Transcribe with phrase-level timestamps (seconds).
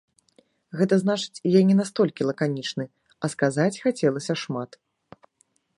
[0.79, 2.85] Гэта значыць, я не настолькі лаканічны,
[3.27, 4.71] а сказаць хацелася шмат.